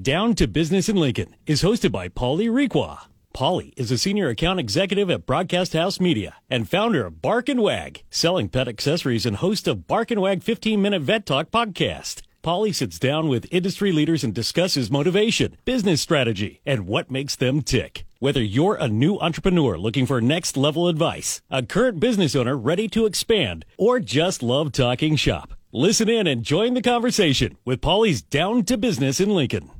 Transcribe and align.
Down 0.00 0.34
to 0.36 0.48
Business 0.48 0.88
in 0.88 0.96
Lincoln 0.96 1.36
is 1.46 1.62
hosted 1.62 1.92
by 1.92 2.08
Polly 2.08 2.46
Requa. 2.46 3.00
Polly 3.34 3.74
is 3.76 3.90
a 3.90 3.98
senior 3.98 4.30
account 4.30 4.58
executive 4.58 5.10
at 5.10 5.26
Broadcast 5.26 5.74
House 5.74 6.00
Media 6.00 6.36
and 6.48 6.70
founder 6.70 7.04
of 7.04 7.20
Bark 7.20 7.50
and 7.50 7.60
Wag, 7.60 8.02
selling 8.08 8.48
pet 8.48 8.66
accessories 8.66 9.26
and 9.26 9.36
host 9.36 9.68
of 9.68 9.86
Bark 9.86 10.10
and 10.10 10.22
Wag 10.22 10.42
15 10.42 10.80
Minute 10.80 11.02
Vet 11.02 11.26
Talk 11.26 11.50
podcast. 11.50 12.22
Polly 12.40 12.72
sits 12.72 12.98
down 12.98 13.28
with 13.28 13.46
industry 13.50 13.92
leaders 13.92 14.24
and 14.24 14.32
discusses 14.32 14.90
motivation, 14.90 15.58
business 15.66 16.00
strategy, 16.00 16.62
and 16.64 16.86
what 16.86 17.10
makes 17.10 17.36
them 17.36 17.60
tick. 17.60 18.06
Whether 18.20 18.42
you're 18.42 18.76
a 18.76 18.88
new 18.88 19.18
entrepreneur 19.18 19.76
looking 19.76 20.06
for 20.06 20.22
next 20.22 20.56
level 20.56 20.88
advice, 20.88 21.42
a 21.50 21.62
current 21.62 22.00
business 22.00 22.34
owner 22.34 22.56
ready 22.56 22.88
to 22.88 23.04
expand, 23.04 23.66
or 23.76 24.00
just 24.00 24.42
love 24.42 24.72
talking 24.72 25.16
shop, 25.16 25.52
listen 25.72 26.08
in 26.08 26.26
and 26.26 26.42
join 26.42 26.72
the 26.72 26.80
conversation 26.80 27.58
with 27.66 27.82
Polly's 27.82 28.22
Down 28.22 28.64
to 28.64 28.78
Business 28.78 29.20
in 29.20 29.28
Lincoln. 29.28 29.70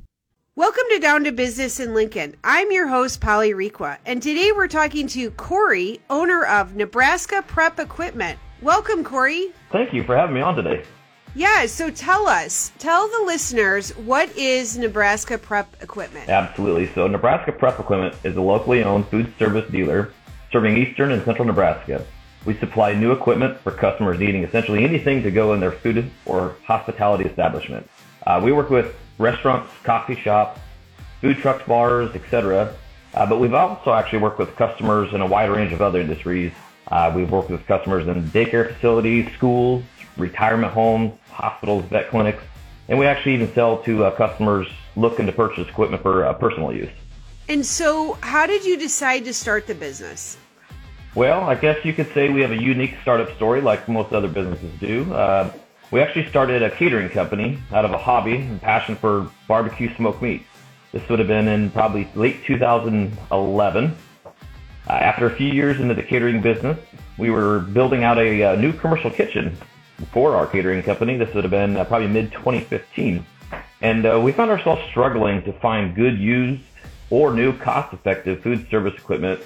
Welcome 0.57 0.83
to 0.89 0.99
Down 0.99 1.23
to 1.23 1.31
Business 1.31 1.79
in 1.79 1.93
Lincoln. 1.93 2.35
I'm 2.43 2.73
your 2.73 2.85
host, 2.85 3.21
Polly 3.21 3.53
Requa, 3.53 3.97
and 4.05 4.21
today 4.21 4.51
we're 4.53 4.67
talking 4.67 5.07
to 5.07 5.31
Cory, 5.31 6.01
owner 6.09 6.43
of 6.43 6.75
Nebraska 6.75 7.41
Prep 7.47 7.79
Equipment. 7.79 8.37
Welcome, 8.61 9.05
Cory. 9.05 9.53
Thank 9.71 9.93
you 9.93 10.03
for 10.03 10.13
having 10.13 10.35
me 10.35 10.41
on 10.41 10.57
today. 10.57 10.83
Yeah, 11.35 11.67
so 11.67 11.89
tell 11.89 12.27
us, 12.27 12.73
tell 12.79 13.07
the 13.07 13.23
listeners, 13.25 13.95
what 13.95 14.35
is 14.35 14.77
Nebraska 14.77 15.37
Prep 15.37 15.73
Equipment? 15.81 16.27
Absolutely. 16.27 16.87
So, 16.95 17.07
Nebraska 17.07 17.53
Prep 17.53 17.79
Equipment 17.79 18.13
is 18.25 18.35
a 18.35 18.41
locally 18.41 18.83
owned 18.83 19.07
food 19.07 19.33
service 19.39 19.71
dealer 19.71 20.11
serving 20.51 20.75
eastern 20.75 21.13
and 21.13 21.23
central 21.23 21.45
Nebraska. 21.45 22.05
We 22.43 22.57
supply 22.57 22.93
new 22.93 23.13
equipment 23.13 23.57
for 23.61 23.71
customers 23.71 24.19
needing 24.19 24.43
essentially 24.43 24.83
anything 24.83 25.23
to 25.23 25.31
go 25.31 25.53
in 25.53 25.61
their 25.61 25.71
food 25.71 26.11
or 26.25 26.57
hospitality 26.65 27.23
establishment. 27.23 27.89
Uh, 28.27 28.41
we 28.43 28.51
work 28.51 28.69
with 28.69 28.93
restaurants, 29.21 29.71
coffee 29.83 30.15
shops, 30.15 30.59
food 31.21 31.37
trucks, 31.37 31.65
bars, 31.67 32.13
etc. 32.15 32.75
Uh, 33.13 33.25
but 33.25 33.39
we've 33.39 33.53
also 33.53 33.93
actually 33.93 34.19
worked 34.19 34.39
with 34.39 34.55
customers 34.55 35.13
in 35.13 35.21
a 35.21 35.25
wide 35.25 35.49
range 35.49 35.71
of 35.71 35.81
other 35.81 36.01
industries. 36.01 36.51
Uh, 36.87 37.11
we've 37.15 37.31
worked 37.31 37.49
with 37.49 37.65
customers 37.67 38.07
in 38.07 38.23
daycare 38.31 38.73
facilities, 38.73 39.31
schools, 39.33 39.83
retirement 40.17 40.73
homes, 40.73 41.13
hospitals, 41.29 41.85
vet 41.85 42.09
clinics, 42.09 42.43
and 42.89 42.97
we 42.99 43.05
actually 43.05 43.33
even 43.33 43.53
sell 43.53 43.81
to 43.83 44.05
uh, 44.05 44.11
customers 44.11 44.67
looking 44.95 45.25
to 45.25 45.31
purchase 45.31 45.67
equipment 45.67 46.01
for 46.01 46.25
uh, 46.25 46.33
personal 46.33 46.73
use. 46.73 46.89
And 47.47 47.65
so, 47.65 48.17
how 48.21 48.45
did 48.45 48.65
you 48.65 48.77
decide 48.77 49.25
to 49.25 49.33
start 49.33 49.67
the 49.67 49.75
business? 49.75 50.37
Well, 51.15 51.41
I 51.41 51.55
guess 51.55 51.83
you 51.83 51.93
could 51.93 52.13
say 52.13 52.29
we 52.29 52.41
have 52.41 52.51
a 52.51 52.61
unique 52.61 52.95
startup 53.01 53.35
story 53.35 53.61
like 53.61 53.87
most 53.89 54.13
other 54.13 54.29
businesses 54.29 54.71
do. 54.79 55.13
We 55.91 55.99
actually 55.99 56.29
started 56.29 56.63
a 56.63 56.71
catering 56.71 57.09
company 57.09 57.59
out 57.73 57.83
of 57.83 57.91
a 57.91 57.97
hobby 57.97 58.37
and 58.37 58.61
passion 58.61 58.95
for 58.95 59.29
barbecue 59.45 59.93
smoked 59.97 60.21
meat. 60.21 60.43
This 60.93 61.07
would 61.09 61.19
have 61.19 61.27
been 61.27 61.49
in 61.49 61.69
probably 61.69 62.09
late 62.15 62.45
2011. 62.45 63.97
Uh, 64.25 64.31
after 64.89 65.25
a 65.25 65.35
few 65.35 65.51
years 65.51 65.81
into 65.81 65.93
the 65.93 66.01
catering 66.01 66.41
business, 66.41 66.79
we 67.17 67.29
were 67.29 67.59
building 67.59 68.05
out 68.05 68.17
a, 68.17 68.41
a 68.41 68.53
uh, 68.53 68.55
new 68.55 68.71
commercial 68.71 69.11
kitchen 69.11 69.57
for 70.13 70.33
our 70.33 70.47
catering 70.47 70.81
company. 70.81 71.17
This 71.17 71.33
would 71.35 71.43
have 71.43 71.51
been 71.51 71.75
uh, 71.75 71.83
probably 71.83 72.07
mid 72.07 72.31
2015. 72.31 73.25
And 73.81 74.05
uh, 74.05 74.17
we 74.23 74.31
found 74.31 74.49
ourselves 74.49 74.81
struggling 74.91 75.43
to 75.43 75.51
find 75.59 75.93
good 75.93 76.17
used 76.17 76.61
or 77.09 77.33
new 77.33 77.51
cost 77.57 77.93
effective 77.93 78.41
food 78.41 78.65
service 78.69 78.93
equipment 78.95 79.41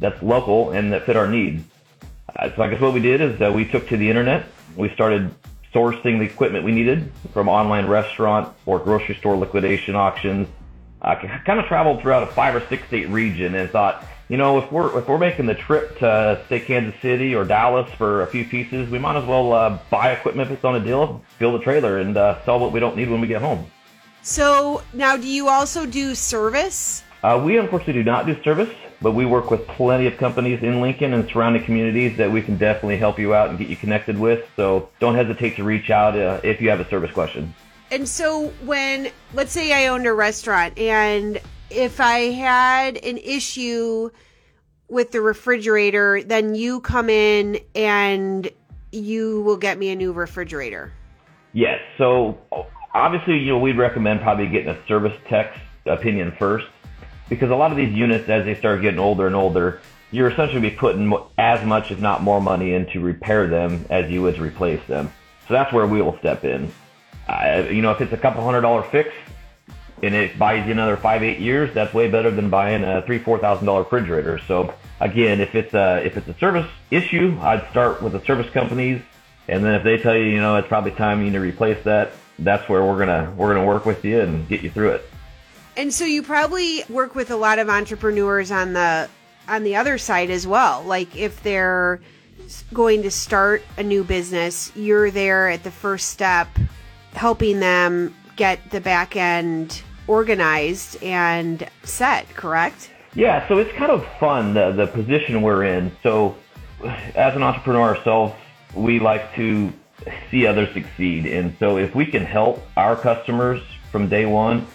that's 0.00 0.20
local 0.24 0.72
and 0.72 0.92
that 0.92 1.06
fit 1.06 1.16
our 1.16 1.28
needs. 1.28 1.62
Uh, 2.34 2.50
so 2.56 2.62
I 2.64 2.68
guess 2.68 2.80
what 2.80 2.92
we 2.94 3.00
did 3.00 3.20
is 3.20 3.40
uh, 3.40 3.52
we 3.52 3.64
took 3.64 3.86
to 3.90 3.96
the 3.96 4.10
internet. 4.10 4.46
We 4.76 4.90
started 4.90 5.32
sourcing 5.74 6.18
the 6.18 6.24
equipment 6.24 6.64
we 6.64 6.72
needed 6.72 7.10
from 7.32 7.48
online 7.48 7.86
restaurant 7.86 8.54
or 8.64 8.78
grocery 8.78 9.16
store 9.16 9.36
liquidation 9.36 9.96
auctions. 9.96 10.48
I 11.02 11.16
kind 11.16 11.60
of 11.60 11.66
traveled 11.66 12.00
throughout 12.00 12.22
a 12.22 12.26
five 12.28 12.54
or 12.54 12.66
six 12.68 12.86
state 12.86 13.08
region 13.10 13.54
and 13.54 13.68
thought, 13.68 14.06
you 14.28 14.38
know, 14.38 14.58
if 14.58 14.72
we're 14.72 14.98
if 14.98 15.06
we're 15.06 15.18
making 15.18 15.44
the 15.46 15.54
trip 15.54 15.98
to 15.98 16.42
say 16.48 16.60
Kansas 16.60 16.98
City 17.02 17.34
or 17.34 17.44
Dallas 17.44 17.92
for 17.98 18.22
a 18.22 18.26
few 18.26 18.44
pieces, 18.44 18.88
we 18.88 18.98
might 18.98 19.16
as 19.16 19.24
well 19.26 19.52
uh, 19.52 19.78
buy 19.90 20.12
equipment 20.12 20.50
if 20.50 20.56
it's 20.56 20.64
on 20.64 20.76
a 20.76 20.80
deal, 20.80 21.22
build 21.38 21.60
a 21.60 21.64
trailer, 21.64 21.98
and 21.98 22.16
uh, 22.16 22.42
sell 22.44 22.58
what 22.58 22.72
we 22.72 22.80
don't 22.80 22.96
need 22.96 23.10
when 23.10 23.20
we 23.20 23.26
get 23.26 23.42
home. 23.42 23.66
So 24.22 24.82
now, 24.94 25.18
do 25.18 25.28
you 25.28 25.48
also 25.48 25.84
do 25.84 26.14
service? 26.14 27.02
Uh, 27.22 27.42
we 27.44 27.58
unfortunately 27.58 27.94
do 27.94 28.04
not 28.04 28.24
do 28.24 28.42
service, 28.42 28.74
but 29.04 29.12
we 29.12 29.26
work 29.26 29.50
with 29.50 29.66
plenty 29.68 30.06
of 30.06 30.16
companies 30.16 30.62
in 30.62 30.80
Lincoln 30.80 31.12
and 31.12 31.28
surrounding 31.28 31.62
communities 31.62 32.16
that 32.16 32.32
we 32.32 32.40
can 32.40 32.56
definitely 32.56 32.96
help 32.96 33.18
you 33.18 33.34
out 33.34 33.50
and 33.50 33.58
get 33.58 33.68
you 33.68 33.76
connected 33.76 34.18
with. 34.18 34.48
So 34.56 34.88
don't 34.98 35.14
hesitate 35.14 35.56
to 35.56 35.62
reach 35.62 35.90
out 35.90 36.18
uh, 36.18 36.40
if 36.42 36.62
you 36.62 36.70
have 36.70 36.80
a 36.80 36.88
service 36.88 37.12
question. 37.12 37.54
And 37.90 38.08
so, 38.08 38.48
when 38.64 39.10
let's 39.34 39.52
say 39.52 39.72
I 39.72 39.88
owned 39.88 40.06
a 40.06 40.12
restaurant 40.14 40.78
and 40.78 41.38
if 41.70 42.00
I 42.00 42.30
had 42.30 42.96
an 42.96 43.18
issue 43.18 44.10
with 44.88 45.12
the 45.12 45.20
refrigerator, 45.20 46.22
then 46.22 46.54
you 46.54 46.80
come 46.80 47.10
in 47.10 47.58
and 47.74 48.50
you 48.90 49.42
will 49.42 49.58
get 49.58 49.76
me 49.78 49.90
a 49.90 49.96
new 49.96 50.12
refrigerator. 50.12 50.92
Yes. 51.52 51.78
So 51.98 52.38
obviously, 52.94 53.38
you 53.38 53.52
know, 53.52 53.58
we'd 53.58 53.76
recommend 53.76 54.22
probably 54.22 54.46
getting 54.46 54.68
a 54.68 54.86
service 54.86 55.16
tech's 55.28 55.58
opinion 55.84 56.32
first 56.38 56.66
because 57.28 57.50
a 57.50 57.56
lot 57.56 57.70
of 57.70 57.76
these 57.76 57.94
units, 57.94 58.28
as 58.28 58.44
they 58.44 58.54
start 58.54 58.82
getting 58.82 59.00
older 59.00 59.26
and 59.26 59.34
older, 59.34 59.80
you're 60.10 60.28
essentially 60.28 60.60
be 60.60 60.70
putting 60.70 61.12
as 61.38 61.64
much, 61.66 61.90
if 61.90 62.00
not 62.00 62.22
more 62.22 62.40
money 62.40 62.74
into 62.74 63.00
repair 63.00 63.48
them 63.48 63.84
as 63.90 64.10
you 64.10 64.22
would 64.22 64.36
to 64.36 64.42
replace 64.42 64.84
them. 64.86 65.12
So 65.48 65.54
that's 65.54 65.72
where 65.72 65.86
we 65.86 66.00
will 66.00 66.18
step 66.18 66.44
in. 66.44 66.72
Uh, 67.28 67.64
you 67.70 67.82
know, 67.82 67.90
if 67.90 68.00
it's 68.00 68.12
a 68.12 68.16
couple 68.16 68.42
hundred 68.44 68.62
dollar 68.62 68.82
fix, 68.82 69.12
and 70.02 70.14
it 70.14 70.38
buys 70.38 70.66
you 70.66 70.72
another 70.72 70.96
five, 70.96 71.22
eight 71.22 71.38
years, 71.38 71.72
that's 71.72 71.94
way 71.94 72.08
better 72.10 72.30
than 72.30 72.50
buying 72.50 72.84
a 72.84 73.02
three, 73.02 73.18
four 73.18 73.38
thousand 73.38 73.66
dollar 73.66 73.82
refrigerator. 73.82 74.38
So 74.46 74.74
again, 75.00 75.40
if 75.40 75.54
it's 75.54 75.74
a 75.74 76.04
if 76.04 76.16
it's 76.16 76.28
a 76.28 76.34
service 76.34 76.68
issue, 76.90 77.38
I'd 77.40 77.68
start 77.70 78.02
with 78.02 78.12
the 78.12 78.20
service 78.24 78.50
companies, 78.50 79.00
and 79.48 79.64
then 79.64 79.74
if 79.74 79.84
they 79.84 79.98
tell 79.98 80.16
you, 80.16 80.24
you 80.24 80.40
know, 80.40 80.56
it's 80.56 80.68
probably 80.68 80.90
time 80.92 81.20
you 81.20 81.26
need 81.26 81.32
to 81.32 81.40
replace 81.40 81.82
that, 81.84 82.12
that's 82.38 82.68
where 82.68 82.84
we're 82.84 82.98
gonna 82.98 83.32
we're 83.36 83.54
gonna 83.54 83.66
work 83.66 83.86
with 83.86 84.04
you 84.04 84.20
and 84.20 84.46
get 84.48 84.62
you 84.62 84.70
through 84.70 84.90
it. 84.90 85.10
And 85.76 85.92
so 85.92 86.04
you 86.04 86.22
probably 86.22 86.84
work 86.88 87.14
with 87.14 87.30
a 87.30 87.36
lot 87.36 87.58
of 87.58 87.68
entrepreneurs 87.68 88.50
on 88.50 88.72
the 88.72 89.08
on 89.48 89.62
the 89.62 89.76
other 89.76 89.98
side 89.98 90.30
as 90.30 90.46
well. 90.46 90.82
Like 90.82 91.16
if 91.16 91.42
they're 91.42 92.00
going 92.72 93.02
to 93.02 93.10
start 93.10 93.62
a 93.76 93.82
new 93.82 94.04
business, 94.04 94.74
you're 94.76 95.10
there 95.10 95.48
at 95.48 95.64
the 95.64 95.70
first 95.70 96.08
step 96.08 96.48
helping 97.12 97.60
them 97.60 98.14
get 98.36 98.70
the 98.70 98.80
back 98.80 99.16
end 99.16 99.82
organized 100.06 101.02
and 101.02 101.68
set, 101.82 102.28
correct? 102.30 102.90
Yeah, 103.14 103.46
so 103.48 103.58
it's 103.58 103.72
kind 103.72 103.92
of 103.92 104.04
fun, 104.18 104.54
the, 104.54 104.72
the 104.72 104.86
position 104.86 105.42
we're 105.42 105.64
in. 105.64 105.92
So, 106.02 106.36
as 106.82 107.36
an 107.36 107.42
entrepreneur 107.42 107.94
ourselves, 107.94 108.34
we 108.74 108.98
like 108.98 109.34
to 109.36 109.72
see 110.30 110.46
others 110.46 110.72
succeed. 110.74 111.26
And 111.26 111.56
so, 111.60 111.78
if 111.78 111.94
we 111.94 112.06
can 112.06 112.24
help 112.24 112.66
our 112.76 112.96
customers 112.96 113.62
from 113.92 114.08
day 114.08 114.26
one, 114.26 114.66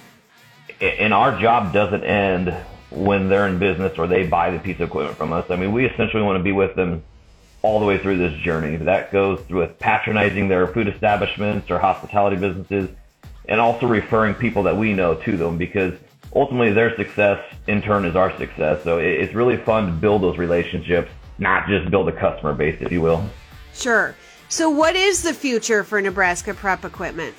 and 0.82 1.14
our 1.14 1.40
job 1.40 1.74
doesn't 1.74 2.04
end 2.04 2.56
when 2.92 3.30
they're 3.30 3.48
in 3.48 3.60
business 3.60 3.98
or 3.98 4.08
they 4.08 4.26
buy 4.26 4.50
the 4.52 4.60
piece 4.60 4.76
of 4.76 4.90
equipment 4.90 5.18
from 5.18 5.34
us. 5.34 5.50
I 5.50 5.56
mean, 5.56 5.72
we 5.72 5.86
essentially 5.86 6.24
want 6.24 6.38
to 6.40 6.44
be 6.44 6.52
with 6.52 6.76
them 6.76 7.04
all 7.62 7.80
the 7.80 7.86
way 7.86 7.98
through 7.98 8.18
this 8.18 8.34
journey. 8.42 8.78
That 8.78 9.12
goes 9.12 9.40
through 9.42 9.60
with 9.60 9.80
patronizing 9.80 10.48
their 10.48 10.68
food 10.68 10.88
establishments 10.88 11.70
or 11.70 11.80
hospitality 11.80 12.38
businesses 12.38 12.90
and 13.48 13.60
also 13.60 13.88
referring 13.88 14.36
people 14.36 14.64
that 14.64 14.78
we 14.78 14.94
know 14.94 15.16
to 15.16 15.38
them 15.38 15.58
because 15.58 15.94
ultimately 16.36 16.72
their 16.72 16.96
success 16.96 17.44
in 17.68 17.82
turn 17.82 18.06
is 18.06 18.16
our 18.16 18.36
success. 18.38 18.84
So 18.84 19.00
it's 19.00 19.34
really 19.34 19.58
fun 19.58 19.88
to 19.88 19.92
build 19.92 20.22
those 20.22 20.38
relationships, 20.38 21.12
not 21.38 21.68
just 21.68 21.90
build 21.92 22.08
a 22.10 22.12
customer 22.12 22.54
base, 22.54 22.78
if 22.80 22.92
you 22.92 23.02
will. 23.02 23.28
Sure. 23.74 24.16
So, 24.52 24.68
what 24.70 24.96
is 24.96 25.22
the 25.22 25.34
future 25.34 25.84
for 25.84 26.02
Nebraska 26.02 26.56
Prep 26.56 26.84
Equipment? 26.84 27.36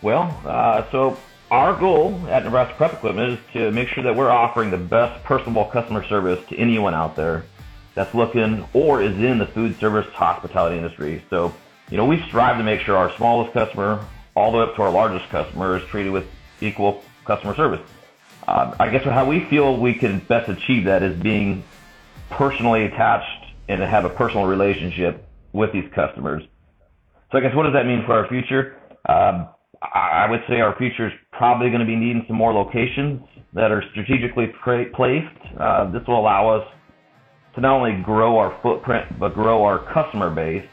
Well, 0.00 0.40
uh, 0.46 0.90
so 0.90 1.18
our 1.50 1.78
goal 1.78 2.26
at 2.28 2.44
Nebraska 2.44 2.74
Prep 2.76 2.94
Equipment 2.94 3.38
is 3.38 3.38
to 3.52 3.70
make 3.70 3.88
sure 3.88 4.02
that 4.02 4.16
we're 4.16 4.30
offering 4.30 4.70
the 4.70 4.76
best 4.76 5.22
personable 5.24 5.64
customer 5.66 6.04
service 6.04 6.44
to 6.48 6.56
anyone 6.56 6.94
out 6.94 7.14
there 7.14 7.44
that's 7.94 8.12
looking 8.14 8.66
or 8.72 9.00
is 9.00 9.16
in 9.16 9.38
the 9.38 9.46
food 9.46 9.78
service 9.78 10.06
hospitality 10.12 10.76
industry. 10.76 11.24
So, 11.30 11.54
you 11.88 11.96
know, 11.96 12.04
we 12.04 12.20
strive 12.28 12.58
to 12.58 12.64
make 12.64 12.80
sure 12.80 12.96
our 12.96 13.14
smallest 13.16 13.52
customer 13.52 14.04
all 14.34 14.50
the 14.50 14.58
way 14.58 14.64
up 14.64 14.74
to 14.76 14.82
our 14.82 14.90
largest 14.90 15.30
customer 15.30 15.78
is 15.78 15.84
treated 15.88 16.10
with 16.10 16.26
equal 16.60 17.04
customer 17.24 17.54
service. 17.54 17.80
Uh, 18.46 18.74
I 18.78 18.90
guess 18.90 19.04
how 19.04 19.24
we 19.24 19.40
feel 19.48 19.76
we 19.76 19.94
can 19.94 20.18
best 20.18 20.48
achieve 20.48 20.84
that 20.84 21.02
is 21.02 21.16
being 21.20 21.64
personally 22.30 22.84
attached 22.84 23.46
and 23.68 23.80
to 23.80 23.86
have 23.86 24.04
a 24.04 24.10
personal 24.10 24.46
relationship 24.46 25.28
with 25.52 25.72
these 25.72 25.88
customers. 25.94 26.42
So 27.30 27.38
I 27.38 27.40
guess 27.40 27.54
what 27.54 27.64
does 27.64 27.72
that 27.72 27.86
mean 27.86 28.04
for 28.04 28.12
our 28.12 28.28
future? 28.28 28.80
Um, 29.08 29.48
I 29.82 30.28
would 30.28 30.42
say 30.48 30.60
our 30.60 30.76
future 30.76 31.08
is 31.08 31.12
probably 31.32 31.68
going 31.68 31.80
to 31.80 31.86
be 31.86 31.96
needing 31.96 32.24
some 32.26 32.36
more 32.36 32.52
locations 32.52 33.22
that 33.52 33.70
are 33.70 33.82
strategically 33.90 34.46
placed. 34.94 35.26
Uh, 35.58 35.90
this 35.90 36.06
will 36.06 36.18
allow 36.18 36.48
us 36.48 36.68
to 37.54 37.60
not 37.60 37.72
only 37.72 38.02
grow 38.02 38.38
our 38.38 38.58
footprint 38.62 39.18
but 39.18 39.34
grow 39.34 39.64
our 39.64 39.78
customer 39.92 40.30
base 40.30 40.66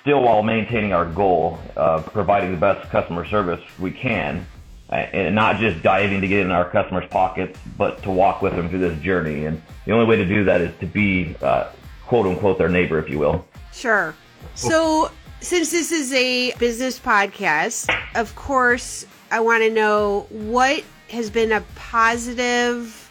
still 0.00 0.22
while 0.22 0.42
maintaining 0.42 0.92
our 0.92 1.04
goal 1.04 1.58
of 1.74 2.06
providing 2.12 2.52
the 2.52 2.56
best 2.56 2.88
customer 2.90 3.26
service 3.26 3.60
we 3.78 3.90
can. 3.90 4.46
and 4.88 5.34
not 5.34 5.56
just 5.56 5.82
diving 5.82 6.20
to 6.20 6.28
get 6.28 6.40
in 6.40 6.52
our 6.52 6.70
customers' 6.70 7.08
pockets, 7.10 7.58
but 7.76 8.00
to 8.04 8.10
walk 8.10 8.40
with 8.40 8.54
them 8.54 8.68
through 8.68 8.78
this 8.78 8.96
journey. 9.02 9.46
And 9.46 9.60
the 9.84 9.90
only 9.90 10.06
way 10.06 10.14
to 10.14 10.24
do 10.24 10.44
that 10.44 10.60
is 10.60 10.70
to 10.78 10.86
be, 10.86 11.34
uh, 11.42 11.70
quote 12.06 12.24
unquote, 12.26 12.56
their 12.56 12.68
neighbor, 12.68 13.00
if 13.00 13.10
you 13.10 13.18
will. 13.18 13.44
Sure. 13.72 14.14
So, 14.54 15.10
since 15.40 15.70
this 15.70 15.92
is 15.92 16.12
a 16.12 16.52
business 16.54 16.98
podcast, 16.98 17.94
of 18.14 18.34
course, 18.34 19.06
I 19.30 19.40
want 19.40 19.62
to 19.62 19.70
know 19.70 20.26
what 20.30 20.82
has 21.10 21.30
been 21.30 21.52
a 21.52 21.62
positive 21.74 23.10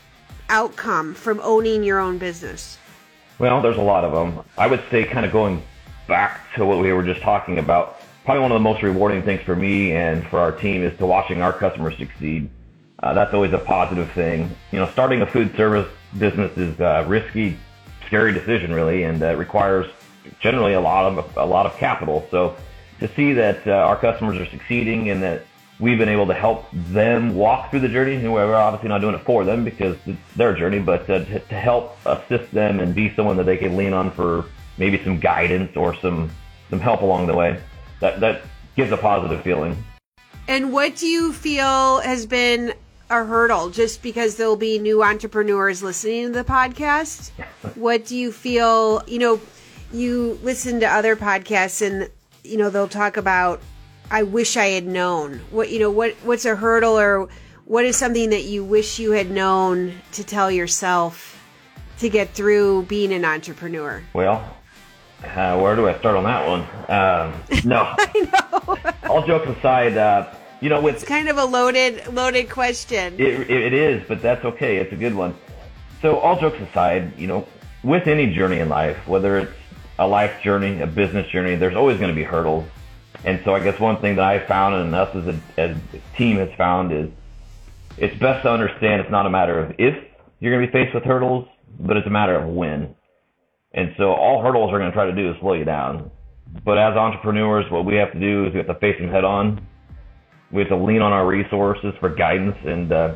outcome 0.49 1.13
from 1.13 1.39
owning 1.41 1.83
your 1.83 1.99
own 1.99 2.17
business. 2.17 2.77
Well, 3.39 3.61
there's 3.61 3.77
a 3.77 3.81
lot 3.81 4.03
of 4.03 4.13
them. 4.13 4.43
I 4.57 4.67
would 4.67 4.83
say, 4.89 5.03
kind 5.03 5.25
of 5.25 5.31
going 5.31 5.61
back 6.07 6.53
to 6.55 6.65
what 6.65 6.79
we 6.79 6.91
were 6.93 7.03
just 7.03 7.21
talking 7.21 7.57
about, 7.57 8.01
probably 8.23 8.41
one 8.41 8.51
of 8.51 8.55
the 8.55 8.63
most 8.63 8.81
rewarding 8.81 9.23
things 9.23 9.41
for 9.41 9.55
me 9.55 9.91
and 9.91 10.25
for 10.27 10.39
our 10.39 10.51
team 10.51 10.83
is 10.83 10.97
to 10.97 11.05
watching 11.05 11.41
our 11.41 11.53
customers 11.53 11.97
succeed. 11.97 12.49
Uh, 13.03 13.13
that's 13.13 13.33
always 13.33 13.53
a 13.53 13.57
positive 13.57 14.09
thing. 14.11 14.49
You 14.71 14.79
know, 14.79 14.87
starting 14.89 15.21
a 15.21 15.27
food 15.27 15.55
service 15.55 15.87
business 16.17 16.57
is 16.57 16.79
a 16.79 17.05
risky, 17.07 17.57
scary 18.07 18.31
decision, 18.33 18.73
really, 18.73 19.03
and 19.03 19.21
uh, 19.21 19.35
requires 19.35 19.87
generally 20.39 20.73
a 20.73 20.81
lot 20.81 21.05
of 21.05 21.37
a 21.37 21.45
lot 21.45 21.65
of 21.65 21.75
capital. 21.77 22.27
So 22.31 22.55
to 22.99 23.07
see 23.15 23.33
that 23.33 23.67
uh, 23.67 23.71
our 23.71 23.97
customers 23.97 24.37
are 24.39 24.49
succeeding 24.49 25.09
and 25.09 25.21
that 25.23 25.43
we've 25.79 25.97
been 25.97 26.09
able 26.09 26.27
to 26.27 26.33
help 26.33 26.65
them 26.71 27.35
walk 27.35 27.69
through 27.69 27.81
the 27.81 27.89
journey. 27.89 28.25
We're 28.27 28.55
obviously 28.55 28.89
not 28.89 29.01
doing 29.01 29.15
it 29.15 29.21
for 29.21 29.43
them 29.43 29.63
because 29.63 29.97
it's 30.05 30.17
their 30.35 30.55
journey, 30.55 30.79
but 30.79 31.09
uh, 31.09 31.25
to, 31.25 31.39
to 31.39 31.55
help 31.55 31.97
assist 32.05 32.51
them 32.51 32.79
and 32.79 32.95
be 32.95 33.13
someone 33.15 33.37
that 33.37 33.45
they 33.45 33.57
can 33.57 33.75
lean 33.75 33.93
on 33.93 34.11
for 34.11 34.45
maybe 34.77 35.03
some 35.03 35.19
guidance 35.19 35.75
or 35.75 35.95
some 35.95 36.31
some 36.69 36.79
help 36.79 37.01
along 37.01 37.27
the 37.27 37.35
way 37.35 37.61
that 37.99 38.19
that 38.19 38.41
gives 38.75 38.91
a 38.91 38.97
positive 38.97 39.41
feeling. 39.43 39.83
And 40.47 40.71
what 40.71 40.95
do 40.95 41.07
you 41.07 41.33
feel 41.33 41.99
has 42.01 42.25
been 42.25 42.73
a 43.09 43.23
hurdle 43.23 43.69
just 43.69 44.01
because 44.01 44.35
there'll 44.35 44.55
be 44.55 44.79
new 44.79 45.03
entrepreneurs 45.03 45.81
listening 45.83 46.27
to 46.27 46.33
the 46.33 46.43
podcast? 46.43 47.31
what 47.75 48.05
do 48.05 48.15
you 48.15 48.31
feel, 48.31 49.03
you 49.07 49.19
know, 49.19 49.39
you 49.91 50.39
listen 50.43 50.79
to 50.81 50.87
other 50.87 51.15
podcasts 51.15 51.85
and 51.85 52.09
you 52.43 52.57
know, 52.57 52.69
they'll 52.69 52.87
talk 52.87 53.17
about 53.17 53.61
I 54.11 54.23
wish 54.23 54.55
I 54.55 54.67
had 54.67 54.85
known. 54.85 55.39
What 55.51 55.69
you 55.71 55.79
know, 55.79 55.91
what 55.91 56.13
what's 56.23 56.45
a 56.45 56.55
hurdle 56.55 56.97
or 56.97 57.27
what 57.65 57.85
is 57.85 57.97
something 57.97 58.29
that 58.29 58.43
you 58.43 58.63
wish 58.63 58.99
you 58.99 59.11
had 59.11 59.31
known 59.31 59.93
to 60.13 60.23
tell 60.23 60.51
yourself 60.51 61.41
to 61.99 62.09
get 62.09 62.29
through 62.29 62.83
being 62.83 63.11
an 63.13 63.25
entrepreneur? 63.25 64.03
Well, 64.13 64.55
uh, 65.23 65.59
where 65.59 65.75
do 65.75 65.87
I 65.87 65.97
start 65.97 66.15
on 66.15 66.23
that 66.25 66.47
one? 66.47 66.61
Um, 66.87 67.63
no. 67.65 67.95
I 67.97 68.29
know. 68.31 68.93
All 69.09 69.25
jokes 69.25 69.47
aside, 69.57 69.97
uh, 69.97 70.31
you 70.61 70.69
know, 70.69 70.81
with 70.81 70.95
it's 70.95 71.03
kind 71.03 71.29
of 71.29 71.37
a 71.37 71.45
loaded 71.45 72.13
loaded 72.13 72.49
question. 72.49 73.15
It, 73.19 73.49
it 73.49 73.73
is, 73.73 74.03
but 74.07 74.21
that's 74.21 74.45
okay. 74.45 74.77
It's 74.77 74.93
a 74.93 74.95
good 74.95 75.15
one. 75.15 75.35
So, 76.01 76.19
all 76.19 76.39
jokes 76.39 76.59
aside, 76.59 77.17
you 77.17 77.25
know, 77.25 77.47
with 77.83 78.07
any 78.07 78.33
journey 78.33 78.59
in 78.59 78.69
life, 78.69 79.07
whether 79.07 79.39
it's 79.39 79.51
a 79.97 80.07
life 80.07 80.41
journey, 80.41 80.81
a 80.81 80.87
business 80.87 81.27
journey, 81.31 81.55
there's 81.55 81.75
always 81.75 81.97
going 81.97 82.09
to 82.09 82.15
be 82.15 82.23
hurdles. 82.23 82.65
And 83.23 83.41
so, 83.43 83.55
I 83.55 83.59
guess 83.59 83.79
one 83.79 83.99
thing 84.01 84.17
that 84.17 84.25
I've 84.25 84.47
found, 84.47 84.75
and 84.75 84.93
us 84.93 85.15
as 85.15 85.27
a, 85.27 85.39
as 85.57 85.77
a 85.93 86.17
team 86.17 86.37
has 86.37 86.49
found, 86.57 86.91
is 86.91 87.09
it's 87.97 88.17
best 88.19 88.43
to 88.43 88.51
understand 88.51 89.01
it's 89.01 89.11
not 89.11 89.25
a 89.25 89.29
matter 89.29 89.57
of 89.59 89.75
if 89.79 89.95
you're 90.39 90.53
going 90.53 90.65
to 90.65 90.71
be 90.71 90.85
faced 90.85 90.93
with 90.93 91.03
hurdles, 91.03 91.47
but 91.79 91.97
it's 91.97 92.07
a 92.07 92.11
matter 92.11 92.35
of 92.35 92.47
when. 92.47 92.95
And 93.73 93.93
so 93.97 94.13
all 94.13 94.41
hurdles 94.41 94.71
are 94.71 94.79
going 94.79 94.91
to 94.91 94.95
try 94.95 95.05
to 95.05 95.15
do 95.15 95.31
is 95.31 95.39
slow 95.39 95.53
you 95.53 95.65
down. 95.65 96.11
But 96.63 96.77
as 96.77 96.95
entrepreneurs, 96.95 97.69
what 97.69 97.85
we 97.85 97.95
have 97.95 98.13
to 98.13 98.19
do 98.19 98.45
is 98.45 98.53
we 98.53 98.59
have 98.59 98.67
to 98.67 98.75
face 98.75 98.99
them 98.99 99.09
head 99.09 99.23
on. 99.23 99.65
We 100.51 100.61
have 100.61 100.69
to 100.69 100.77
lean 100.77 101.01
on 101.01 101.11
our 101.11 101.25
resources 101.25 101.93
for 101.99 102.09
guidance. 102.09 102.55
And 102.63 102.91
uh, 102.91 103.15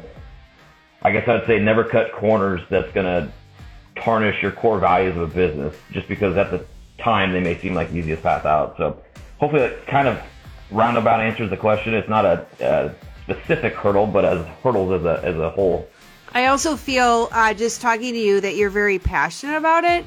I 1.01 1.11
guess 1.11 1.27
I'd 1.27 1.45
say 1.45 1.59
never 1.59 1.83
cut 1.83 2.11
corners 2.11 2.61
that's 2.69 2.91
going 2.91 3.05
to 3.05 3.31
tarnish 4.03 4.41
your 4.41 4.51
core 4.51 4.79
values 4.79 5.15
of 5.15 5.23
a 5.23 5.27
business 5.33 5.75
just 5.91 6.07
because 6.07 6.37
at 6.37 6.51
the 6.51 6.65
time 6.97 7.31
they 7.31 7.39
may 7.39 7.57
seem 7.57 7.73
like 7.73 7.91
the 7.91 7.97
easiest 7.97 8.23
path 8.23 8.45
out. 8.45 8.75
So 8.77 9.01
hopefully 9.39 9.61
that 9.61 9.87
kind 9.87 10.07
of 10.07 10.21
roundabout 10.71 11.21
answers 11.21 11.49
the 11.49 11.57
question. 11.57 11.93
It's 11.93 12.09
not 12.09 12.25
a, 12.25 12.45
a 12.59 12.95
specific 13.23 13.73
hurdle, 13.73 14.07
but 14.07 14.25
as 14.25 14.45
hurdles 14.63 14.99
as 14.99 15.05
a, 15.05 15.25
as 15.25 15.35
a 15.35 15.49
whole. 15.49 15.87
I 16.33 16.47
also 16.47 16.75
feel 16.75 17.29
uh, 17.31 17.53
just 17.53 17.81
talking 17.81 18.13
to 18.13 18.19
you 18.19 18.41
that 18.41 18.55
you're 18.55 18.69
very 18.69 18.99
passionate 18.99 19.57
about 19.57 19.83
it 19.83 20.05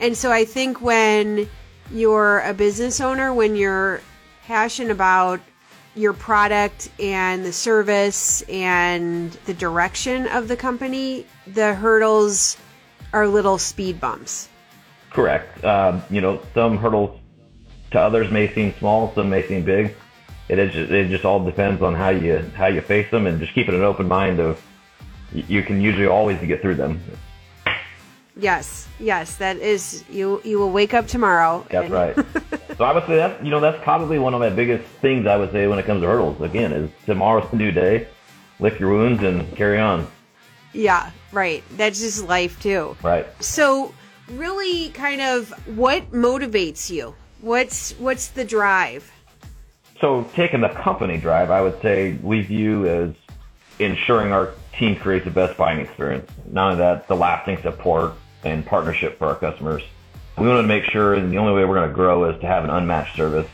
and 0.00 0.16
so 0.16 0.32
I 0.32 0.46
think 0.46 0.80
when 0.80 1.48
you're 1.92 2.40
a 2.40 2.54
business 2.54 3.00
owner, 3.00 3.34
when 3.34 3.54
you're 3.54 4.00
passionate 4.44 4.90
about 4.90 5.40
your 5.94 6.14
product 6.14 6.90
and 6.98 7.44
the 7.44 7.52
service 7.52 8.40
and 8.42 9.30
the 9.44 9.52
direction 9.52 10.26
of 10.28 10.48
the 10.48 10.56
company, 10.56 11.26
the 11.46 11.74
hurdles 11.74 12.56
are 13.12 13.26
little 13.26 13.58
speed 13.58 14.00
bumps. 14.00 14.48
Correct. 15.10 15.64
Um, 15.64 16.02
you 16.10 16.20
know, 16.20 16.40
some 16.54 16.78
hurdles 16.78 17.18
to 17.90 18.00
others 18.00 18.30
may 18.30 18.52
seem 18.52 18.74
small, 18.78 19.12
some 19.14 19.30
may 19.30 19.46
seem 19.46 19.64
big. 19.64 19.94
It 20.48 20.58
is 20.58 20.72
just, 20.72 20.90
it 20.90 21.08
just 21.08 21.24
all 21.24 21.44
depends 21.44 21.82
on 21.82 21.94
how 21.94 22.10
you 22.10 22.38
how 22.56 22.66
you 22.66 22.80
face 22.80 23.10
them, 23.10 23.26
and 23.26 23.38
just 23.38 23.54
keeping 23.54 23.74
an 23.74 23.82
open 23.82 24.08
mind 24.08 24.40
of 24.40 24.60
you 25.32 25.62
can 25.62 25.80
usually 25.80 26.06
always 26.06 26.40
get 26.40 26.60
through 26.60 26.74
them. 26.74 27.00
Yes, 28.36 28.88
yes, 28.98 29.36
that 29.36 29.58
is 29.58 30.04
you. 30.08 30.40
You 30.44 30.58
will 30.58 30.70
wake 30.70 30.94
up 30.94 31.06
tomorrow. 31.06 31.66
That's 31.70 31.90
right. 31.90 32.16
so 32.76 32.84
I 32.84 32.92
would 32.92 33.06
say 33.06 33.16
that 33.16 33.44
you 33.44 33.50
know 33.50 33.60
that's 33.60 33.82
probably 33.84 34.18
one 34.18 34.34
of 34.34 34.40
my 34.40 34.50
biggest 34.50 34.84
things 35.00 35.26
I 35.26 35.36
would 35.36 35.52
say 35.52 35.66
when 35.66 35.78
it 35.78 35.86
comes 35.86 36.02
to 36.02 36.08
hurdles. 36.08 36.40
Again, 36.40 36.72
is 36.72 36.90
tomorrow's 37.06 37.52
a 37.52 37.56
new 37.56 37.70
day. 37.70 38.08
Lick 38.58 38.78
your 38.78 38.90
wounds 38.90 39.22
and 39.22 39.54
carry 39.56 39.78
on. 39.78 40.06
Yeah, 40.72 41.10
right. 41.32 41.64
That's 41.76 42.00
just 42.00 42.24
life 42.26 42.60
too. 42.62 42.96
Right. 43.02 43.26
So, 43.42 43.94
really, 44.30 44.90
kind 44.90 45.20
of, 45.20 45.50
what 45.76 46.10
motivates 46.12 46.90
you? 46.90 47.14
What's 47.40 47.92
what's 47.92 48.28
the 48.28 48.44
drive? 48.44 49.10
So, 50.00 50.24
taking 50.34 50.60
the 50.60 50.68
company 50.68 51.18
drive, 51.18 51.50
I 51.50 51.60
would 51.60 51.80
say 51.82 52.18
we 52.22 52.42
view 52.42 52.86
as 52.86 53.14
ensuring 53.78 54.32
our 54.32 54.52
team 54.78 54.96
creates 54.96 55.24
the 55.24 55.30
best 55.30 55.56
buying 55.56 55.80
experience. 55.80 56.30
Not 56.50 56.72
only 56.72 56.78
that, 56.78 57.08
the 57.08 57.16
lasting 57.16 57.60
support 57.62 58.14
and 58.44 58.64
partnership 58.64 59.18
for 59.18 59.26
our 59.26 59.34
customers. 59.34 59.82
We 60.38 60.46
want 60.48 60.62
to 60.62 60.68
make 60.68 60.84
sure, 60.84 61.14
and 61.14 61.30
the 61.30 61.36
only 61.36 61.52
way 61.52 61.64
we're 61.64 61.74
going 61.74 61.88
to 61.88 61.94
grow 61.94 62.30
is 62.30 62.40
to 62.40 62.46
have 62.46 62.64
an 62.64 62.70
unmatched 62.70 63.16
service. 63.16 63.48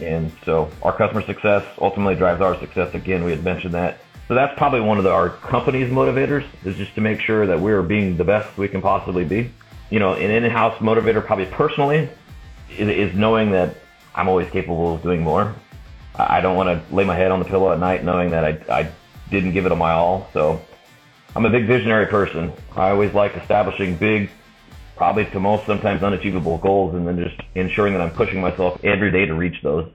And 0.00 0.32
so 0.44 0.70
our 0.82 0.96
customer 0.96 1.22
success 1.22 1.64
ultimately 1.80 2.16
drives 2.16 2.40
our 2.40 2.58
success. 2.58 2.94
Again, 2.94 3.24
we 3.24 3.30
had 3.30 3.44
mentioned 3.44 3.74
that. 3.74 4.00
So 4.28 4.34
that's 4.34 4.56
probably 4.58 4.80
one 4.80 4.98
of 4.98 5.04
the, 5.04 5.12
our 5.12 5.30
company's 5.30 5.90
motivators 5.90 6.44
is 6.64 6.76
just 6.76 6.94
to 6.96 7.00
make 7.00 7.20
sure 7.20 7.46
that 7.46 7.60
we're 7.60 7.82
being 7.82 8.16
the 8.16 8.24
best 8.24 8.58
we 8.58 8.66
can 8.66 8.82
possibly 8.82 9.24
be. 9.24 9.52
You 9.88 10.00
know, 10.00 10.14
an 10.14 10.30
in-house 10.30 10.78
motivator 10.78 11.24
probably 11.24 11.46
personally 11.46 12.08
is, 12.70 12.88
is 12.88 13.14
knowing 13.14 13.52
that 13.52 13.76
I'm 14.14 14.28
always 14.28 14.50
capable 14.50 14.94
of 14.94 15.02
doing 15.02 15.22
more. 15.22 15.54
I 16.16 16.40
don't 16.40 16.56
want 16.56 16.68
to 16.68 16.94
lay 16.94 17.04
my 17.04 17.14
head 17.14 17.30
on 17.30 17.38
the 17.38 17.44
pillow 17.44 17.72
at 17.72 17.78
night 17.78 18.02
knowing 18.02 18.30
that 18.30 18.44
I, 18.44 18.80
I 18.80 18.90
didn't 19.30 19.52
give 19.52 19.66
it 19.66 19.74
my 19.76 19.92
all. 19.92 20.28
So 20.32 20.60
I'm 21.36 21.44
a 21.44 21.50
big 21.50 21.66
visionary 21.66 22.06
person. 22.06 22.52
I 22.74 22.90
always 22.90 23.12
like 23.12 23.36
establishing 23.36 23.96
big, 23.96 24.30
probably 24.96 25.26
to 25.26 25.38
most 25.38 25.66
sometimes 25.66 26.02
unachievable 26.02 26.58
goals 26.58 26.94
and 26.94 27.06
then 27.06 27.22
just 27.22 27.40
ensuring 27.54 27.92
that 27.92 28.00
I'm 28.00 28.10
pushing 28.10 28.40
myself 28.40 28.82
every 28.82 29.12
day 29.12 29.26
to 29.26 29.34
reach 29.34 29.62
those. 29.62 29.88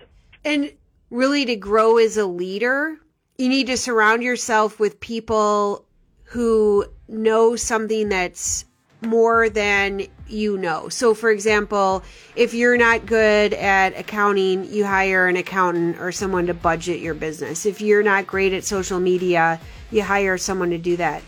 And 0.45 0.71
really 1.09 1.43
to 1.45 1.55
grow 1.55 1.97
as 1.97 2.15
a 2.15 2.25
leader, 2.25 2.97
you 3.41 3.49
need 3.49 3.67
to 3.67 3.75
surround 3.75 4.21
yourself 4.21 4.79
with 4.79 4.99
people 4.99 5.83
who 6.25 6.85
know 7.07 7.55
something 7.55 8.09
that's 8.09 8.65
more 9.01 9.49
than 9.49 10.03
you 10.27 10.57
know. 10.59 10.87
So, 10.89 11.15
for 11.15 11.31
example, 11.31 12.03
if 12.35 12.53
you're 12.53 12.77
not 12.77 13.07
good 13.07 13.55
at 13.55 13.97
accounting, 13.97 14.71
you 14.71 14.85
hire 14.85 15.27
an 15.27 15.37
accountant 15.37 15.99
or 15.99 16.11
someone 16.11 16.45
to 16.47 16.53
budget 16.53 16.99
your 16.99 17.15
business. 17.15 17.65
If 17.65 17.81
you're 17.81 18.03
not 18.03 18.27
great 18.27 18.53
at 18.53 18.63
social 18.63 18.99
media, 18.99 19.59
you 19.89 20.03
hire 20.03 20.37
someone 20.37 20.69
to 20.69 20.77
do 20.77 20.95
that. 20.97 21.23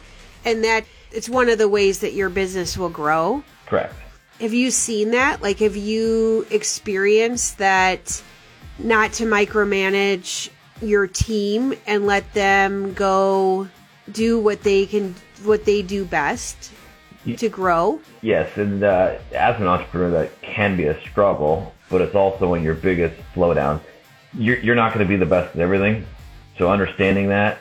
And 0.46 0.64
that 0.64 0.86
it's 1.12 1.28
one 1.28 1.50
of 1.50 1.58
the 1.58 1.68
ways 1.68 2.00
that 2.00 2.14
your 2.14 2.30
business 2.30 2.78
will 2.78 2.90
grow. 2.90 3.44
Correct. 3.66 3.96
Have 4.40 4.54
you 4.54 4.70
seen 4.70 5.12
that? 5.12 5.42
Like, 5.42 5.60
have 5.60 5.76
you 5.76 6.46
experienced 6.52 7.58
that 7.58 8.22
not 8.78 9.14
to 9.14 9.26
micromanage 9.26 10.50
your 10.82 11.08
team 11.08 11.74
and 11.88 12.06
let 12.06 12.34
them 12.34 12.94
go 12.94 13.68
do 14.12 14.40
what 14.40 14.64
they 14.64 14.86
can, 14.86 15.16
what 15.44 15.66
they 15.66 15.82
do 15.82 16.06
best 16.06 16.72
to 17.38 17.50
grow. 17.50 18.02
Yes, 18.22 18.58
and 18.58 18.84
uh, 18.84 19.16
as 19.34 19.60
an 19.60 19.68
entrepreneur, 19.68 20.12
that 20.12 20.42
can 20.42 20.76
be 20.76 20.86
a 20.86 21.00
struggle, 21.02 21.74
but 21.90 22.02
it's 22.02 22.16
also 22.16 22.54
in 22.54 22.64
your 22.64 22.74
biggest 22.74 23.16
slowdown. 23.34 23.80
You're, 24.34 24.60
you're 24.60 24.76
not 24.76 24.94
going 24.94 25.06
to 25.06 25.10
be 25.10 25.16
the 25.16 25.26
best 25.26 25.56
at 25.56 25.62
everything, 25.62 26.06
so 26.58 26.70
understanding 26.70 27.30
that 27.30 27.60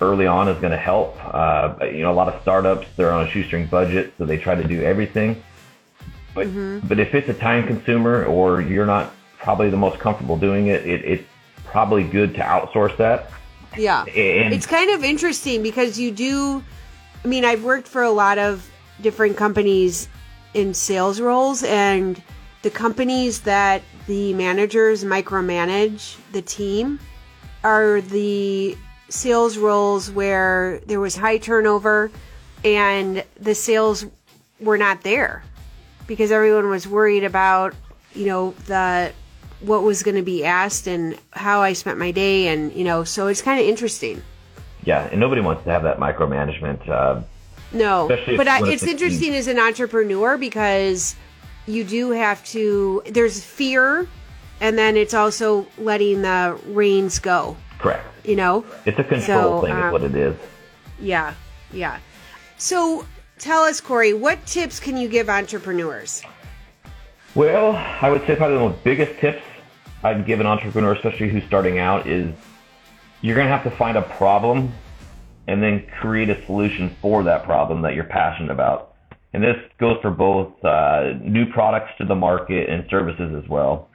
early 0.00 0.26
on 0.26 0.48
is 0.48 0.58
going 0.60 0.72
to 0.72 0.78
help. 0.78 1.16
Uh, 1.22 1.74
you 1.82 2.00
know, 2.02 2.10
a 2.10 2.14
lot 2.14 2.32
of 2.32 2.40
startups 2.42 2.86
they're 2.96 3.12
on 3.12 3.26
a 3.26 3.30
shoestring 3.30 3.66
budget, 3.66 4.14
so 4.18 4.24
they 4.24 4.38
try 4.38 4.54
to 4.54 4.66
do 4.66 4.82
everything. 4.82 5.42
But 6.34 6.48
mm-hmm. 6.48 6.86
but 6.86 6.98
if 6.98 7.14
it's 7.14 7.28
a 7.28 7.34
time 7.34 7.66
consumer 7.66 8.24
or 8.24 8.60
you're 8.60 8.86
not 8.86 9.12
probably 9.38 9.70
the 9.70 9.76
most 9.76 9.98
comfortable 9.98 10.36
doing 10.36 10.68
it, 10.68 10.86
it 10.86 11.04
it's 11.04 11.24
probably 11.70 12.04
good 12.04 12.34
to 12.34 12.40
outsource 12.40 12.96
that 12.96 13.30
Yeah. 13.76 14.02
And- 14.02 14.52
it's 14.52 14.66
kind 14.66 14.90
of 14.90 15.04
interesting 15.04 15.62
because 15.62 15.98
you 15.98 16.10
do, 16.10 16.62
I 17.24 17.28
mean, 17.28 17.44
I've 17.44 17.62
worked 17.62 17.86
for 17.86 18.02
a 18.02 18.10
lot 18.10 18.38
of 18.38 18.68
different 19.00 19.36
companies 19.36 20.08
in 20.54 20.74
sales 20.74 21.20
roles, 21.20 21.62
and 21.62 22.20
the 22.62 22.70
companies 22.70 23.42
that 23.42 23.82
the 24.06 24.34
managers 24.34 25.04
micromanage 25.04 26.16
the 26.32 26.42
team 26.42 26.98
are 27.62 28.00
the 28.00 28.76
sales 29.08 29.56
roles 29.56 30.10
where 30.10 30.80
there 30.86 31.00
was 31.00 31.14
high 31.16 31.38
turnover 31.38 32.10
and 32.64 33.24
the 33.38 33.54
sales 33.54 34.06
were 34.60 34.78
not 34.78 35.02
there 35.02 35.42
because 36.06 36.30
everyone 36.30 36.68
was 36.68 36.86
worried 36.86 37.24
about, 37.24 37.74
you 38.14 38.26
know, 38.26 38.54
the 38.66 39.12
what 39.60 39.82
was 39.82 40.02
going 40.02 40.16
to 40.16 40.22
be 40.22 40.44
asked 40.44 40.86
and 40.86 41.16
how 41.32 41.60
I 41.60 41.72
spent 41.74 41.98
my 41.98 42.10
day, 42.10 42.48
and 42.48 42.72
you 42.72 42.84
know, 42.84 43.04
so 43.04 43.26
it's 43.26 43.42
kind 43.42 43.60
of 43.60 43.66
interesting. 43.66 44.22
Yeah, 44.84 45.06
and 45.10 45.20
nobody 45.20 45.40
wants 45.42 45.64
to 45.64 45.70
have 45.70 45.82
that 45.82 45.98
micromanagement. 45.98 46.88
Uh, 46.88 47.22
No, 47.72 48.08
but 48.08 48.48
I, 48.48 48.66
it's 48.70 48.82
interesting 48.82 49.34
as 49.34 49.46
an 49.46 49.58
entrepreneur 49.58 50.38
because 50.38 51.14
you 51.66 51.84
do 51.84 52.10
have 52.12 52.44
to. 52.46 53.02
There's 53.06 53.44
fear, 53.44 54.08
and 54.60 54.78
then 54.78 54.96
it's 54.96 55.12
also 55.14 55.66
letting 55.78 56.22
the 56.22 56.58
reins 56.68 57.18
go. 57.18 57.56
correct. 57.78 58.06
You 58.24 58.36
know, 58.36 58.64
It's 58.86 58.98
a 58.98 59.04
control 59.04 59.60
So, 59.60 59.66
thing, 59.66 59.72
um, 59.72 59.86
is 59.86 59.92
what 59.92 60.02
it 60.04 60.14
is. 60.14 60.36
yeah, 60.98 61.34
yeah. 61.72 61.98
So 62.58 63.06
tell 63.38 63.62
us, 63.64 63.80
Cory, 63.80 64.12
what 64.12 64.44
tips 64.46 64.78
can 64.80 64.96
you 64.98 65.08
give 65.08 65.28
entrepreneurs? 65.30 66.22
Well, 67.34 67.76
I 68.02 68.10
would 68.10 68.26
say 68.26 68.36
probably 68.36 68.58
the 68.68 68.74
biggest 68.84 69.18
tips 69.20 69.42
I'd 70.02 70.26
give 70.26 70.40
an 70.40 70.46
entrepreneur, 70.46 70.92
especially 70.94 71.28
who's 71.28 71.44
starting 71.44 71.78
out, 71.78 72.06
is 72.06 72.34
you're 73.20 73.36
going 73.36 73.46
to 73.46 73.52
have 73.52 73.64
to 73.64 73.76
find 73.76 73.98
a 73.98 74.02
problem 74.02 74.72
and 75.46 75.62
then 75.62 75.86
create 76.00 76.30
a 76.30 76.44
solution 76.46 76.94
for 77.02 77.22
that 77.24 77.44
problem 77.44 77.82
that 77.82 77.94
you're 77.94 78.04
passionate 78.04 78.50
about. 78.50 78.94
And 79.32 79.42
this 79.42 79.56
goes 79.78 79.98
for 80.00 80.10
both 80.10 80.64
uh, 80.64 81.14
new 81.20 81.46
products 81.46 81.92
to 81.98 82.04
the 82.04 82.14
market 82.14 82.68
and 82.68 82.88
services 82.88 83.34
as 83.42 83.48
well. 83.48 83.88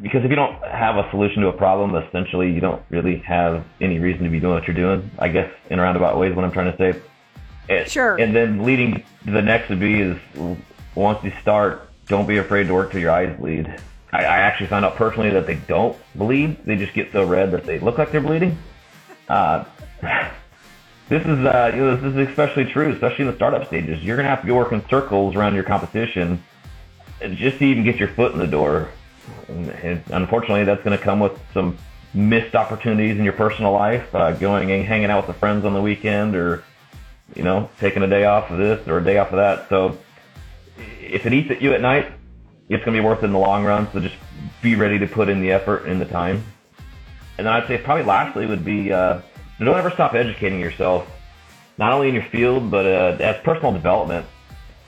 Because 0.00 0.24
if 0.24 0.30
you 0.30 0.36
don't 0.36 0.60
have 0.64 0.96
a 0.96 1.08
solution 1.10 1.42
to 1.42 1.48
a 1.48 1.52
problem, 1.52 1.94
essentially 1.94 2.50
you 2.50 2.60
don't 2.60 2.82
really 2.90 3.18
have 3.18 3.64
any 3.80 3.98
reason 3.98 4.24
to 4.24 4.30
be 4.30 4.40
doing 4.40 4.54
what 4.54 4.66
you're 4.66 4.74
doing. 4.76 5.10
I 5.18 5.28
guess 5.28 5.50
in 5.70 5.78
a 5.78 5.82
roundabout 5.82 6.18
way 6.18 6.28
is 6.28 6.36
what 6.36 6.44
I'm 6.44 6.52
trying 6.52 6.72
to 6.72 6.78
say. 6.78 7.00
And- 7.68 7.88
Sure. 7.88 8.16
And 8.16 8.34
then 8.34 8.64
leading 8.64 9.04
to 9.24 9.30
the 9.30 9.42
next 9.42 9.68
would 9.68 9.80
be 9.80 10.00
is 10.00 10.18
once 10.94 11.22
you 11.22 11.32
start, 11.40 11.88
don't 12.08 12.26
be 12.26 12.38
afraid 12.38 12.66
to 12.66 12.74
work 12.74 12.90
till 12.90 13.00
your 13.00 13.10
eyes 13.10 13.34
bleed. 13.38 13.72
I, 14.12 14.24
I 14.24 14.38
actually 14.38 14.66
found 14.66 14.84
out 14.84 14.96
personally 14.96 15.30
that 15.30 15.46
they 15.46 15.56
don't 15.56 15.96
bleed; 16.14 16.64
they 16.64 16.76
just 16.76 16.94
get 16.94 17.12
so 17.12 17.24
red 17.24 17.50
that 17.52 17.64
they 17.64 17.78
look 17.78 17.98
like 17.98 18.12
they're 18.12 18.20
bleeding. 18.20 18.58
Uh, 19.28 19.64
this 21.08 21.22
is 21.22 21.44
uh, 21.44 21.72
you 21.74 21.80
know, 21.80 21.96
this 21.96 22.04
is 22.04 22.28
especially 22.28 22.66
true, 22.66 22.92
especially 22.92 23.24
in 23.24 23.30
the 23.30 23.36
startup 23.36 23.66
stages. 23.66 24.02
You're 24.02 24.16
gonna 24.16 24.28
have 24.28 24.42
to 24.42 24.46
go 24.46 24.54
work 24.54 24.72
in 24.72 24.86
circles 24.88 25.34
around 25.34 25.54
your 25.54 25.64
competition 25.64 26.42
just 27.34 27.58
to 27.58 27.64
even 27.64 27.84
get 27.84 27.96
your 27.96 28.08
foot 28.08 28.32
in 28.32 28.38
the 28.38 28.46
door. 28.46 28.88
And, 29.48 29.70
and 29.70 30.02
unfortunately, 30.10 30.64
that's 30.64 30.82
to 30.82 30.98
come 30.98 31.20
with 31.20 31.38
some 31.54 31.78
missed 32.14 32.54
opportunities 32.54 33.16
in 33.16 33.24
your 33.24 33.32
personal 33.32 33.72
life, 33.72 34.14
uh, 34.14 34.32
going 34.32 34.70
and 34.70 34.84
hanging 34.84 35.10
out 35.10 35.26
with 35.26 35.34
the 35.34 35.38
friends 35.38 35.64
on 35.64 35.72
the 35.72 35.80
weekend, 35.80 36.34
or 36.34 36.64
you 37.34 37.42
know, 37.42 37.70
taking 37.78 38.02
a 38.02 38.08
day 38.08 38.24
off 38.24 38.50
of 38.50 38.58
this 38.58 38.86
or 38.86 38.98
a 38.98 39.04
day 39.04 39.18
off 39.18 39.30
of 39.30 39.36
that. 39.36 39.68
So 39.68 39.98
if 41.00 41.24
it 41.26 41.32
eats 41.32 41.50
at 41.50 41.62
you 41.62 41.72
at 41.72 41.80
night, 41.80 42.12
it's 42.74 42.84
going 42.84 42.96
to 42.96 43.02
be 43.02 43.04
worth 43.06 43.22
it 43.22 43.26
in 43.26 43.32
the 43.32 43.38
long 43.38 43.64
run. 43.64 43.88
So 43.92 44.00
just 44.00 44.16
be 44.62 44.74
ready 44.74 44.98
to 44.98 45.06
put 45.06 45.28
in 45.28 45.40
the 45.40 45.52
effort 45.52 45.86
and 45.86 46.00
the 46.00 46.04
time. 46.04 46.42
And 47.38 47.46
then 47.46 47.52
I'd 47.52 47.66
say 47.66 47.78
probably 47.78 48.04
lastly 48.04 48.46
would 48.46 48.64
be 48.64 48.92
uh, 48.92 49.20
don't 49.58 49.78
ever 49.78 49.90
stop 49.90 50.14
educating 50.14 50.60
yourself, 50.60 51.08
not 51.78 51.92
only 51.92 52.08
in 52.08 52.14
your 52.14 52.24
field 52.24 52.70
but 52.70 52.86
uh, 52.86 53.16
as 53.20 53.36
personal 53.42 53.72
development. 53.72 54.26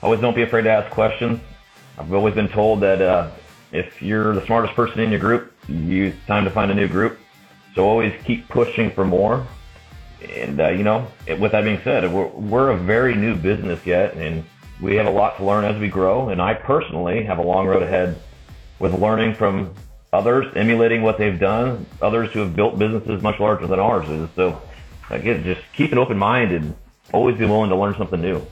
Always 0.03 0.19
don't 0.19 0.35
be 0.35 0.43
afraid 0.43 0.63
to 0.63 0.71
ask 0.71 0.91
questions. 0.91 1.39
I've 1.97 2.13
always 2.13 2.35
been 2.35 2.49
told 2.49 2.81
that 2.81 3.01
uh, 3.01 3.31
if 3.71 4.01
you're 4.01 4.33
the 4.35 4.45
smartest 4.45 4.75
person 4.75 4.99
in 4.99 5.09
your 5.09 5.19
group, 5.19 5.53
you 5.67 6.05
it's 6.07 6.25
time 6.27 6.43
to 6.45 6.51
find 6.51 6.69
a 6.71 6.75
new 6.75 6.87
group. 6.87 7.17
So 7.73 7.85
always 7.85 8.13
keep 8.23 8.47
pushing 8.47 8.91
for 8.91 9.05
more. 9.05 9.45
And 10.37 10.59
uh, 10.59 10.69
you 10.69 10.83
know, 10.83 11.07
it- 11.25 11.39
with 11.39 11.51
that 11.53 11.63
being 11.63 11.81
said, 11.83 12.11
we're, 12.11 12.27
we're 12.27 12.69
a 12.71 12.77
very 12.77 13.15
new 13.15 13.35
business 13.35 13.85
yet, 13.85 14.13
and 14.15 14.43
we 14.81 14.95
have 14.95 15.05
a 15.05 15.11
lot 15.11 15.37
to 15.37 15.43
learn 15.43 15.65
as 15.65 15.79
we 15.79 15.87
grow. 15.87 16.29
And 16.29 16.41
I 16.41 16.53
personally 16.53 17.23
have 17.23 17.37
a 17.37 17.43
long 17.43 17.67
road 17.67 17.83
ahead 17.83 18.19
with 18.79 18.99
learning 18.99 19.35
from 19.35 19.73
others, 20.11 20.51
emulating 20.55 21.01
what 21.01 21.17
they've 21.17 21.39
done, 21.39 21.85
others 22.01 22.31
who 22.31 22.39
have 22.39 22.55
built 22.55 22.79
businesses 22.79 23.21
much 23.21 23.39
larger 23.39 23.67
than 23.67 23.79
ours 23.79 24.09
is. 24.09 24.29
So 24.35 24.61
again, 25.09 25.43
just 25.43 25.61
keep 25.73 25.91
an 25.91 25.97
open 25.97 26.17
mind 26.17 26.51
and 26.51 26.75
always 27.13 27.37
be 27.37 27.45
willing 27.45 27.69
to 27.69 27.75
learn 27.75 27.95
something 27.97 28.21
new. 28.21 28.45